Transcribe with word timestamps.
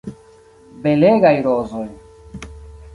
Belegaj 0.87 1.35
rozoj. 1.49 1.87